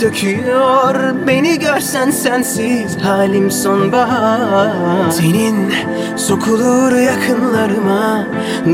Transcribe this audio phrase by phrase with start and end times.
[0.00, 1.26] Döküyor.
[1.26, 5.10] Beni görsen sensiz Halim sonbahar.
[5.10, 5.72] Senin
[6.16, 8.26] sokulur yakınlarıma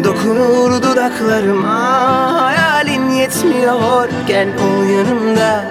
[0.05, 1.77] Dokunur dudaklarıma.
[2.43, 5.65] Hayalin yetmiyor gel ol yanımda.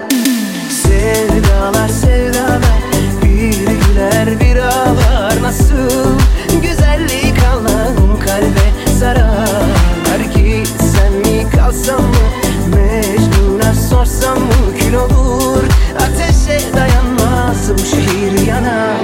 [0.69, 2.59] Sevdalar sevdalar
[3.23, 5.41] Bir güler bir ağlar.
[5.41, 6.19] Nasıl
[6.61, 9.65] güzellik Allah'ım kalbe zarar?
[10.05, 12.15] Belki sen mi kalsam mı?
[12.75, 13.28] Mecbur
[13.89, 14.37] sorsam
[14.79, 15.63] kül olur.
[15.95, 18.95] Ateşe dayanmaz bu şehir yanar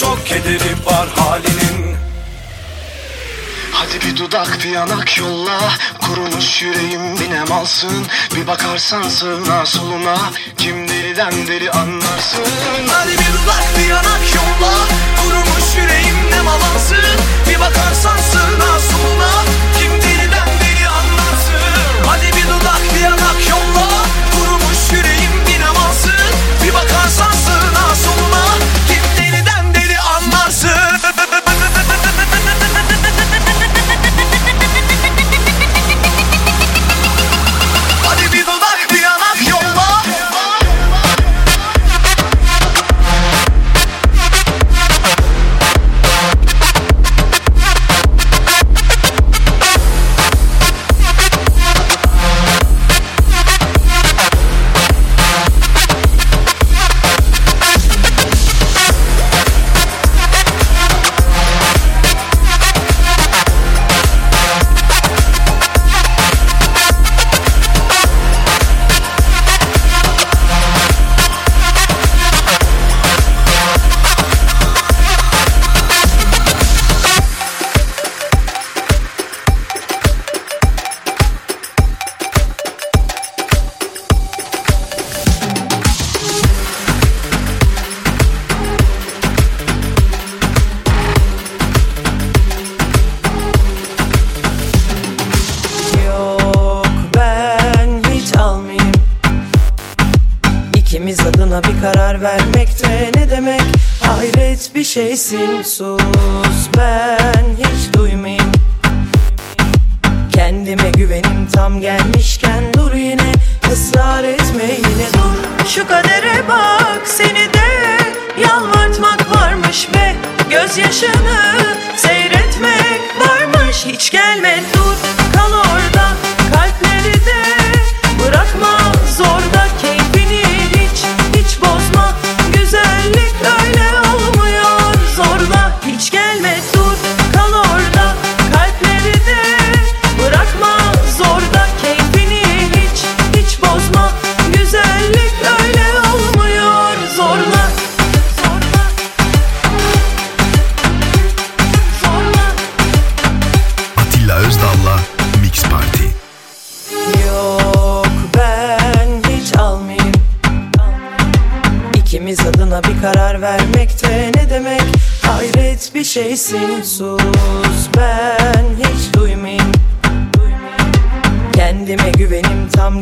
[0.00, 1.96] çok kederi var halinin.
[3.72, 5.58] Hadi bir dudak bir yanak yolla.
[6.00, 8.06] Kurumuş yüreğim binem alsın
[8.36, 10.16] Bir bakarsan sağına soluna.
[10.58, 12.44] Kim deliden deli anlarsın.
[12.88, 14.72] Hadi bir dudak bir yanak yolla.
[15.22, 16.98] Kurumuş yüreğim nem alansın
[17.48, 18.97] Bir bakarsan sağına soluna.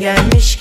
[0.01, 0.59] gelmiş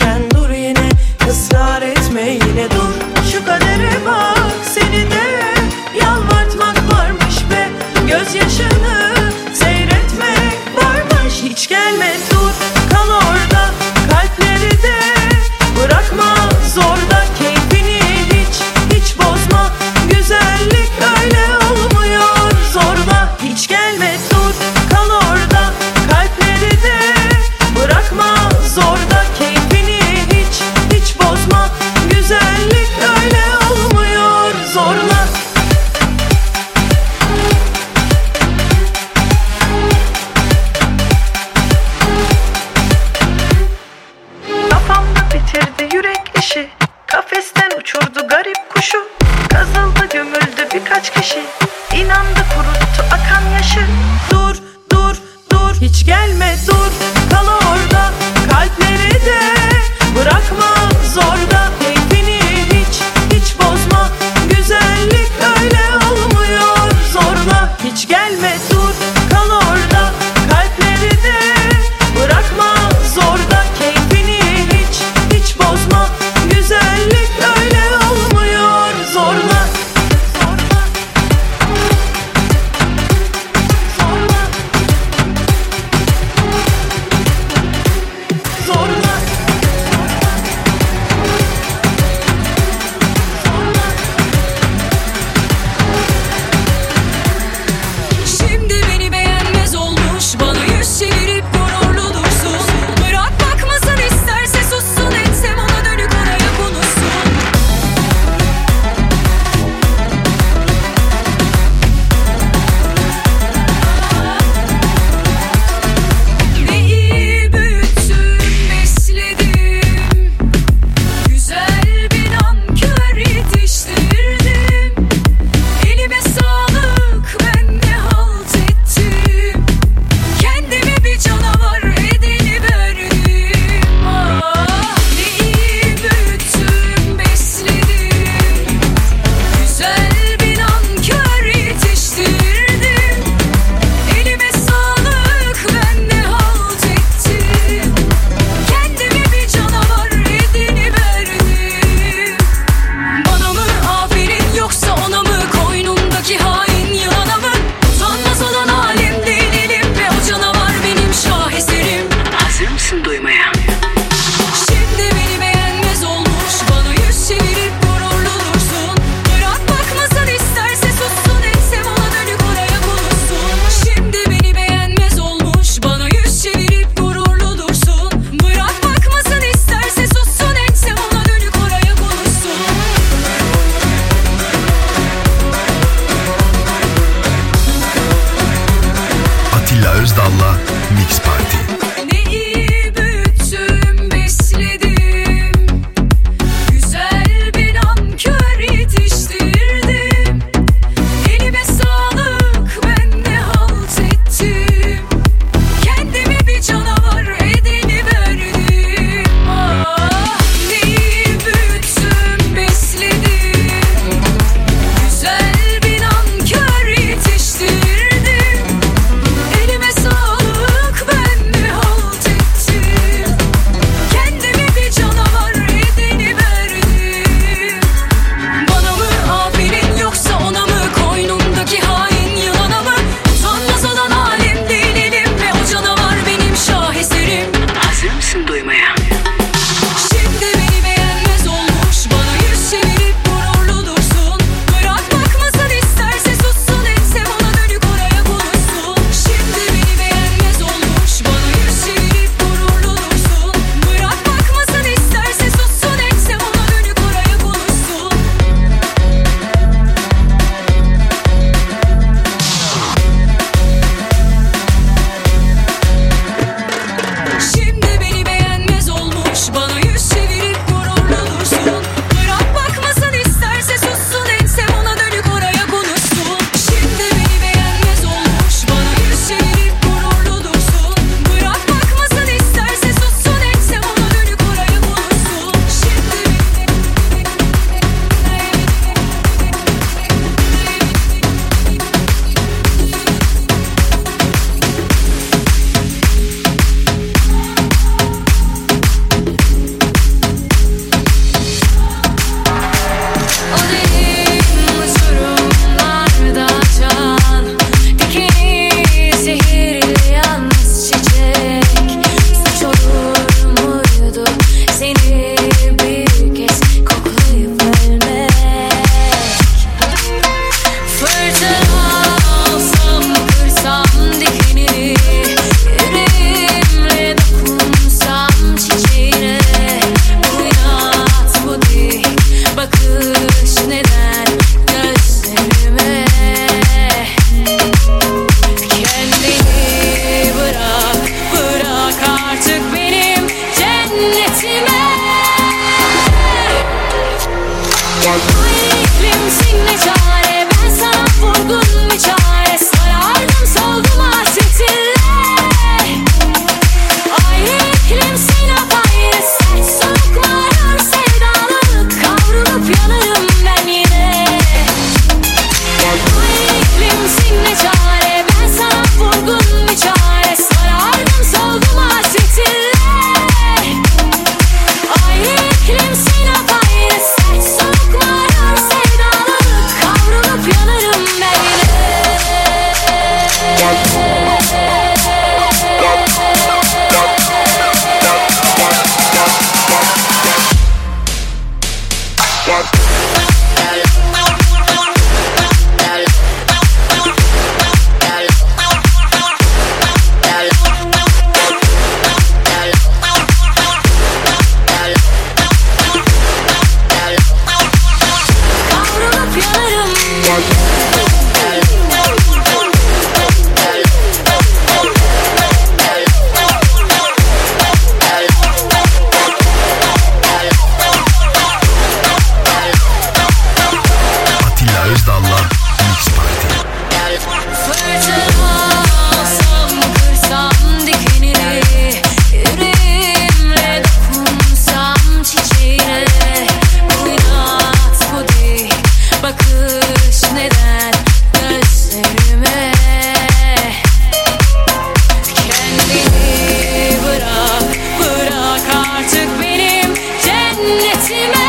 [451.02, 451.46] etme.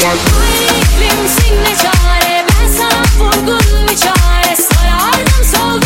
[0.00, 2.46] Gel bu iklim sinne çare.
[2.48, 4.56] Ben sana vurgun bir çare.
[4.56, 5.85] Sarardım soldum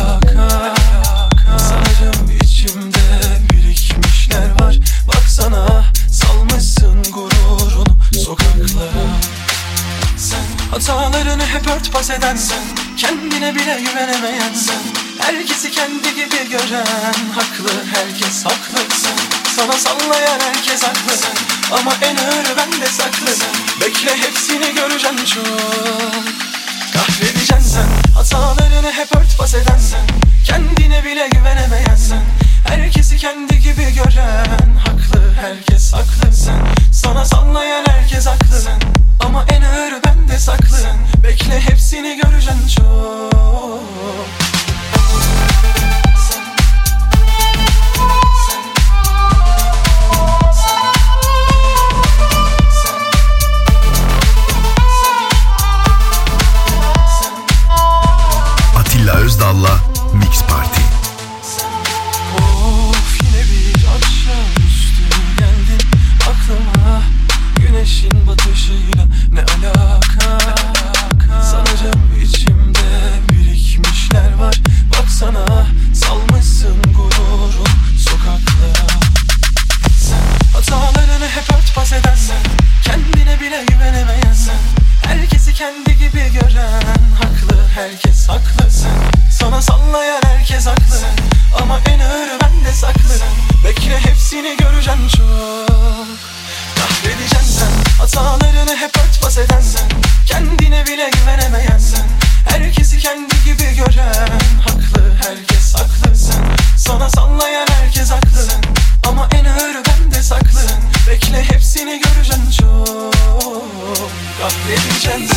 [114.47, 115.36] of religions.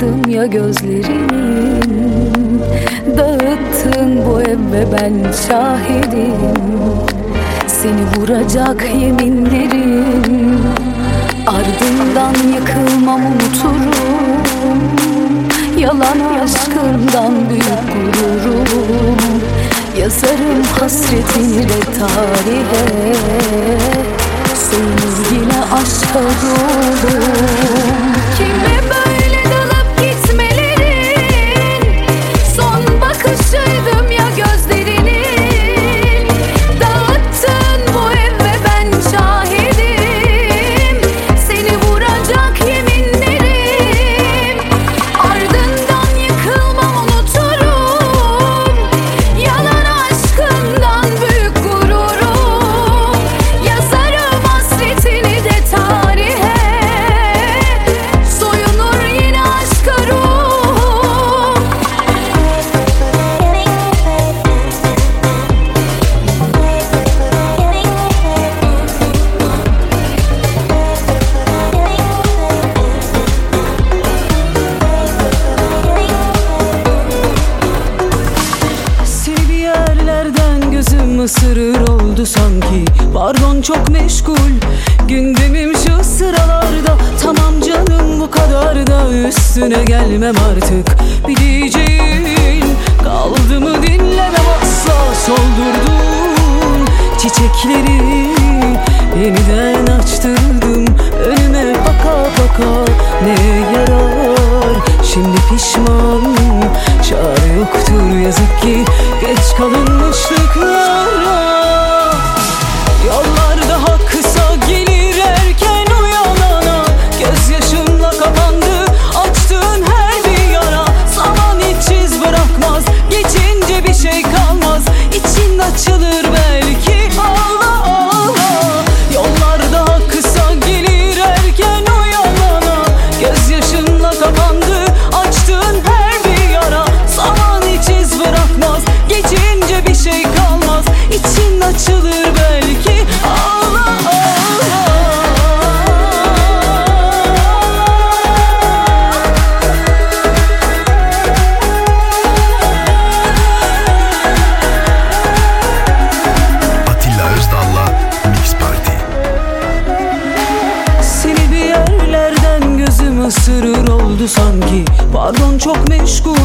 [0.00, 1.28] Sardım ya gözlerin
[3.16, 6.34] Dağıttın bu eve ben şahidim.
[7.66, 10.60] Seni vuracak yeminlerim.
[11.46, 14.82] Ardından yıkılmam unuturum.
[15.78, 19.18] Yalan aşkından büyük gururum.
[19.98, 23.14] Yazarım hasretini de tarihe.
[24.54, 27.20] Son yine aşka dolu
[28.38, 28.99] Kime ben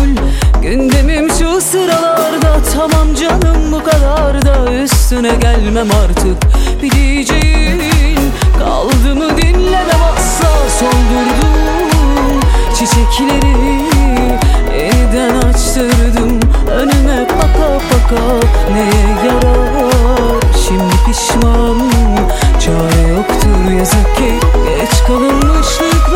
[0.06, 6.38] meşgul Gündemim şu sıralarda Tamam canım bu kadar da Üstüne gelmem artık.
[6.84, 12.40] Bir diyeceğin Kaldı mı dinlemem asla Soldurdum
[12.74, 13.86] çiçekleri
[14.78, 16.40] Yeniden açtırdım
[16.72, 18.24] Önüme baka baka
[18.74, 20.42] Neye yarar?
[20.68, 21.92] Şimdi pişmanım
[22.60, 24.34] Çare yoktur yazık ki
[24.66, 26.15] Geç kalınmışlık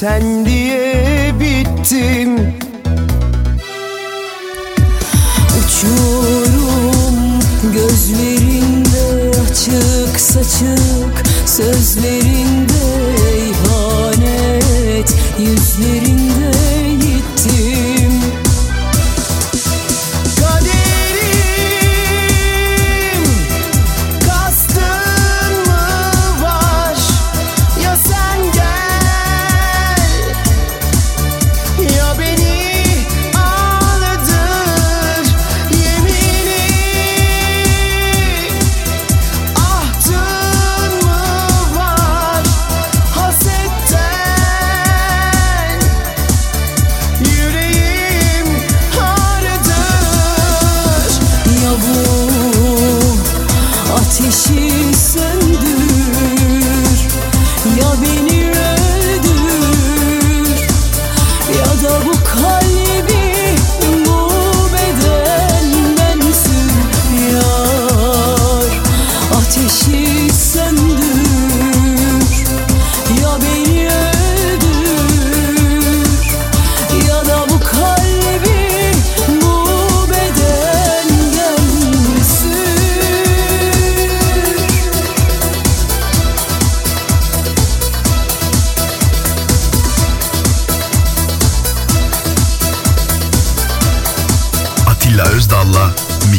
[0.00, 2.19] Sen diye bitti.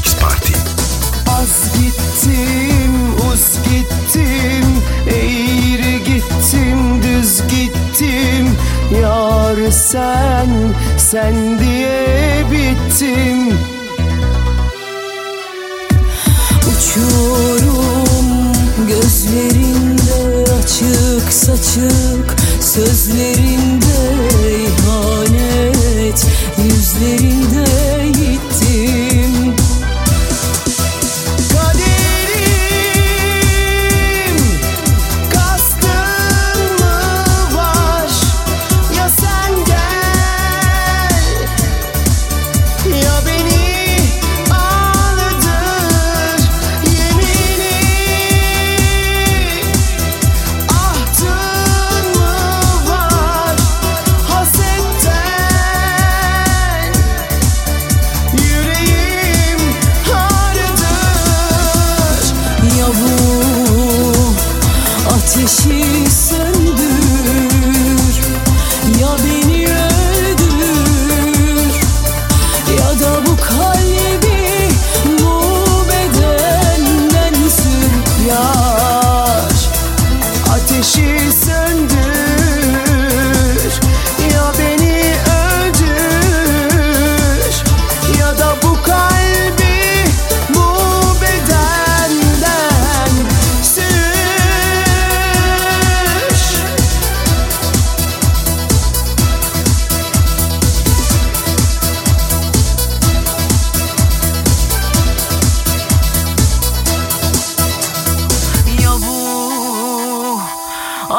[0.02, 0.54] Mix Party.
[1.28, 2.94] Az gittim,
[3.32, 4.66] uz gittim,
[5.08, 8.58] eğri gittim, düz gittim.
[9.02, 10.50] Yar sen,
[10.98, 13.58] sen diye bittim.
[16.72, 18.28] Uçuyorum
[18.88, 23.91] gözlerinde açık saçık sözlerinde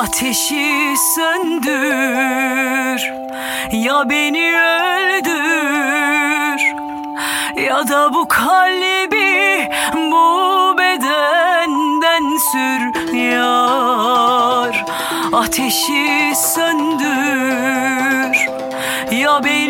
[0.03, 3.01] Ateşi söndür
[3.73, 6.63] ya beni öldür
[7.69, 14.85] ya da bu kalbi bu bedenden sür yar.
[15.33, 18.37] Ateşi söndür
[19.13, 19.62] ya beni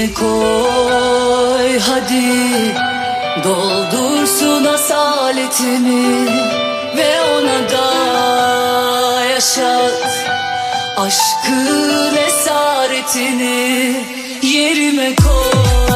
[0.00, 2.74] Önüme koy hadi.
[3.44, 6.26] Doldursun asaletimi
[6.96, 10.26] Ve ona da yaşat.
[10.96, 13.96] Aşkın esaretini
[14.42, 15.89] Yerime koy.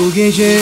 [0.00, 0.58] Bu gece